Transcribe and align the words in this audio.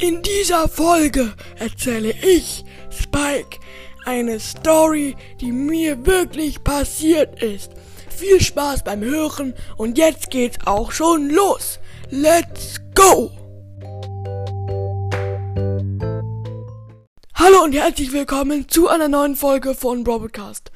In 0.00 0.22
dieser 0.22 0.66
Folge 0.66 1.34
erzähle 1.58 2.12
ich, 2.22 2.64
Spike, 2.90 3.58
eine 4.06 4.40
Story, 4.40 5.14
die 5.42 5.52
mir 5.52 6.06
wirklich 6.06 6.64
passiert 6.64 7.42
ist. 7.42 7.72
Viel 8.08 8.40
Spaß 8.40 8.82
beim 8.82 9.02
Hören 9.02 9.52
und 9.76 9.98
jetzt 9.98 10.30
geht's 10.30 10.56
auch 10.64 10.90
schon 10.92 11.28
los. 11.28 11.80
Let's 12.08 12.80
go! 12.94 13.30
Hallo 17.34 17.64
und 17.64 17.74
herzlich 17.74 18.10
willkommen 18.14 18.70
zu 18.70 18.88
einer 18.88 19.08
neuen 19.08 19.36
Folge 19.36 19.74
von 19.74 20.02
Broadcast. 20.02 20.72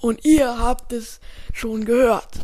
Und 0.00 0.24
ihr 0.24 0.56
habt 0.56 0.92
es 0.92 1.18
schon 1.52 1.84
gehört. 1.84 2.42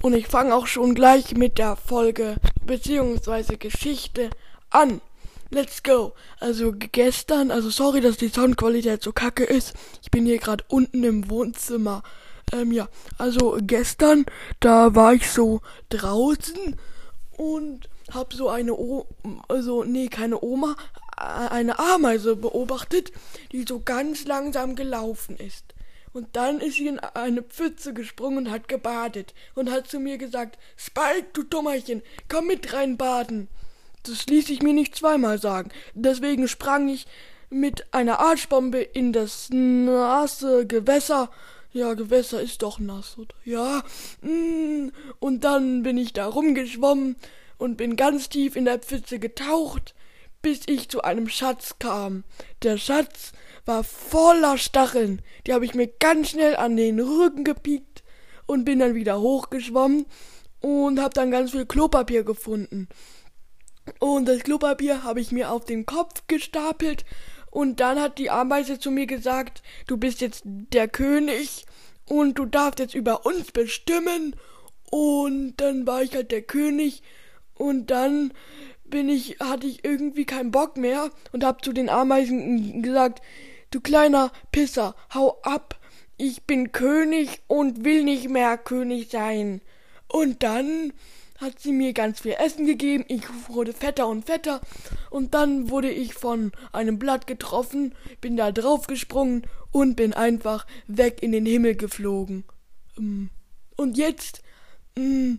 Und 0.00 0.14
ich 0.14 0.26
fange 0.26 0.54
auch 0.54 0.68
schon 0.68 0.94
gleich 0.94 1.36
mit 1.36 1.58
der 1.58 1.76
Folge 1.76 2.36
bzw. 2.64 3.58
Geschichte 3.58 4.30
an. 4.70 5.02
Let's 5.50 5.82
go. 5.82 6.12
Also 6.40 6.72
gestern, 6.72 7.50
also 7.50 7.70
sorry, 7.70 8.00
dass 8.00 8.16
die 8.16 8.28
Soundqualität 8.28 9.02
so 9.02 9.12
kacke 9.12 9.44
ist. 9.44 9.74
Ich 10.02 10.10
bin 10.10 10.26
hier 10.26 10.38
gerade 10.38 10.64
unten 10.68 11.04
im 11.04 11.30
Wohnzimmer. 11.30 12.02
Ähm, 12.52 12.72
ja, 12.72 12.88
also 13.18 13.58
gestern, 13.60 14.26
da 14.60 14.94
war 14.94 15.14
ich 15.14 15.30
so 15.30 15.60
draußen 15.88 16.76
und 17.36 17.88
hab 18.12 18.32
so 18.32 18.48
eine 18.48 18.74
o 18.74 19.06
also 19.48 19.84
nee, 19.84 20.08
keine 20.08 20.42
Oma, 20.42 20.76
eine 21.16 21.78
Ameise 21.78 22.36
beobachtet, 22.36 23.12
die 23.52 23.64
so 23.66 23.80
ganz 23.80 24.24
langsam 24.24 24.76
gelaufen 24.76 25.36
ist. 25.36 25.74
Und 26.12 26.34
dann 26.34 26.60
ist 26.60 26.76
sie 26.76 26.88
in 26.88 26.98
eine 26.98 27.42
Pfütze 27.42 27.92
gesprungen 27.92 28.38
und 28.46 28.50
hat 28.50 28.68
gebadet 28.68 29.34
und 29.54 29.70
hat 29.70 29.86
zu 29.86 30.00
mir 30.00 30.18
gesagt, 30.18 30.58
Spike, 30.76 31.26
du 31.34 31.42
Dummerchen, 31.42 32.02
komm 32.28 32.46
mit 32.46 32.72
rein 32.72 32.96
baden. 32.96 33.48
Das 34.08 34.26
ließ 34.26 34.50
ich 34.50 34.62
mir 34.62 34.72
nicht 34.72 34.94
zweimal 34.94 35.40
sagen. 35.40 35.70
Deswegen 35.94 36.48
sprang 36.48 36.88
ich 36.88 37.06
mit 37.50 37.92
einer 37.92 38.20
Arschbombe 38.20 38.80
in 38.80 39.12
das 39.12 39.48
nasse 39.50 40.66
Gewässer. 40.66 41.30
Ja, 41.72 41.94
Gewässer 41.94 42.40
ist 42.40 42.62
doch 42.62 42.78
nass, 42.78 43.18
oder? 43.18 43.34
Ja. 43.44 43.82
Mm, 44.22 44.90
und 45.18 45.44
dann 45.44 45.82
bin 45.82 45.98
ich 45.98 46.12
da 46.12 46.26
rumgeschwommen 46.26 47.16
und 47.58 47.76
bin 47.76 47.96
ganz 47.96 48.28
tief 48.28 48.56
in 48.56 48.64
der 48.64 48.78
Pfütze 48.78 49.18
getaucht, 49.18 49.94
bis 50.42 50.60
ich 50.66 50.88
zu 50.88 51.02
einem 51.02 51.28
Schatz 51.28 51.76
kam. 51.78 52.24
Der 52.62 52.78
Schatz 52.78 53.32
war 53.64 53.84
voller 53.84 54.58
Stacheln. 54.58 55.20
Die 55.46 55.52
habe 55.52 55.64
ich 55.64 55.74
mir 55.74 55.88
ganz 55.88 56.30
schnell 56.30 56.56
an 56.56 56.76
den 56.76 57.00
Rücken 57.00 57.44
gepiekt 57.44 58.04
und 58.46 58.64
bin 58.64 58.78
dann 58.78 58.94
wieder 58.94 59.20
hochgeschwommen 59.20 60.06
und 60.60 61.00
habe 61.00 61.14
dann 61.14 61.30
ganz 61.30 61.50
viel 61.50 61.66
Klopapier 61.66 62.24
gefunden. 62.24 62.88
Und 63.98 64.26
das 64.26 64.40
Klopapier 64.40 65.04
habe 65.04 65.20
ich 65.20 65.32
mir 65.32 65.50
auf 65.50 65.64
den 65.64 65.86
Kopf 65.86 66.22
gestapelt. 66.26 67.04
Und 67.50 67.80
dann 67.80 68.00
hat 68.00 68.18
die 68.18 68.30
Ameise 68.30 68.78
zu 68.78 68.90
mir 68.90 69.06
gesagt, 69.06 69.62
du 69.86 69.96
bist 69.96 70.20
jetzt 70.20 70.42
der 70.44 70.88
König 70.88 71.64
und 72.04 72.34
du 72.38 72.44
darfst 72.44 72.80
jetzt 72.80 72.94
über 72.94 73.24
uns 73.24 73.52
bestimmen. 73.52 74.36
Und 74.90 75.54
dann 75.56 75.86
war 75.86 76.02
ich 76.02 76.14
halt 76.14 76.30
der 76.32 76.42
König. 76.42 77.02
Und 77.54 77.90
dann 77.90 78.32
bin 78.84 79.08
ich, 79.08 79.38
hatte 79.40 79.66
ich 79.66 79.84
irgendwie 79.84 80.26
keinen 80.26 80.50
Bock 80.50 80.76
mehr 80.76 81.10
und 81.32 81.44
hab 81.44 81.64
zu 81.64 81.72
den 81.72 81.88
Ameisen 81.88 82.82
gesagt, 82.82 83.22
du 83.70 83.80
kleiner 83.80 84.30
Pisser, 84.52 84.94
hau 85.14 85.40
ab. 85.42 85.78
Ich 86.18 86.44
bin 86.44 86.72
König 86.72 87.42
und 87.46 87.84
will 87.84 88.04
nicht 88.04 88.28
mehr 88.28 88.56
König 88.58 89.10
sein. 89.10 89.60
Und 90.08 90.42
dann 90.42 90.92
hat 91.38 91.60
sie 91.60 91.72
mir 91.72 91.92
ganz 91.92 92.20
viel 92.20 92.36
Essen 92.38 92.66
gegeben, 92.66 93.04
ich 93.08 93.22
wurde 93.48 93.72
fetter 93.72 94.08
und 94.08 94.24
fetter. 94.26 94.60
Und 95.10 95.34
dann 95.34 95.70
wurde 95.70 95.90
ich 95.90 96.14
von 96.14 96.52
einem 96.72 96.98
Blatt 96.98 97.26
getroffen, 97.26 97.94
bin 98.20 98.36
da 98.36 98.52
draufgesprungen 98.52 99.46
und 99.70 99.96
bin 99.96 100.12
einfach 100.14 100.66
weg 100.86 101.22
in 101.22 101.32
den 101.32 101.46
Himmel 101.46 101.76
geflogen. 101.76 102.44
Ähm, 102.98 103.30
und 103.76 103.96
jetzt 103.96 104.42
mm, 104.96 105.34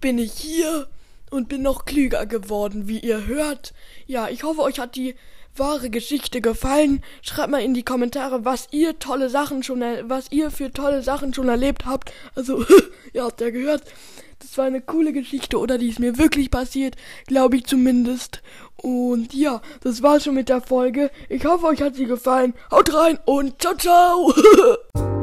bin 0.00 0.18
ich 0.18 0.32
hier 0.32 0.88
und 1.30 1.48
bin 1.48 1.62
noch 1.62 1.84
klüger 1.84 2.26
geworden, 2.26 2.88
wie 2.88 2.98
ihr 2.98 3.26
hört. 3.26 3.72
Ja, 4.06 4.28
ich 4.28 4.42
hoffe, 4.42 4.62
euch 4.62 4.78
hat 4.78 4.96
die 4.96 5.14
wahre 5.56 5.90
Geschichte 5.90 6.40
gefallen. 6.40 7.02
Schreibt 7.22 7.50
mal 7.50 7.62
in 7.62 7.74
die 7.74 7.82
Kommentare, 7.82 8.44
was 8.44 8.68
ihr 8.70 8.98
tolle 8.98 9.28
Sachen 9.28 9.62
schon, 9.62 9.82
was 10.04 10.30
ihr 10.30 10.50
für 10.50 10.72
tolle 10.72 11.02
Sachen 11.02 11.34
schon 11.34 11.48
erlebt 11.48 11.84
habt. 11.86 12.12
Also, 12.34 12.64
ihr 13.12 13.24
habt 13.24 13.40
ja 13.40 13.50
gehört. 13.50 13.82
Das 14.40 14.56
war 14.56 14.66
eine 14.66 14.80
coole 14.80 15.12
Geschichte 15.12 15.58
oder 15.58 15.78
die 15.78 15.88
ist 15.88 15.98
mir 15.98 16.16
wirklich 16.16 16.50
passiert, 16.50 16.94
glaube 17.26 17.56
ich 17.56 17.66
zumindest. 17.66 18.40
Und 18.76 19.34
ja, 19.34 19.60
das 19.80 20.02
war's 20.02 20.24
schon 20.24 20.34
mit 20.34 20.48
der 20.48 20.60
Folge. 20.60 21.10
Ich 21.28 21.44
hoffe, 21.44 21.66
euch 21.66 21.82
hat 21.82 21.96
sie 21.96 22.06
gefallen. 22.06 22.54
Haut 22.70 22.94
rein 22.94 23.18
und 23.24 23.60
ciao, 23.60 23.74
ciao. 23.74 24.32